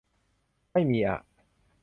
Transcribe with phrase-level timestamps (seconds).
[0.71, 1.19] ไม่มีอ่ะ